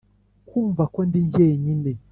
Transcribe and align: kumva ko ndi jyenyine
kumva 0.47 0.83
ko 0.93 0.99
ndi 1.07 1.19
jyenyine 1.31 1.91